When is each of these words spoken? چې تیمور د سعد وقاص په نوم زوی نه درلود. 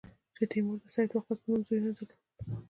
چې 0.35 0.43
تیمور 0.51 0.77
د 0.81 0.85
سعد 0.93 1.09
وقاص 1.11 1.37
په 1.41 1.47
نوم 1.51 1.61
زوی 1.67 1.79
نه 1.85 1.91
درلود. 1.95 2.09